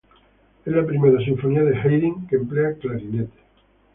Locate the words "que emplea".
2.25-2.73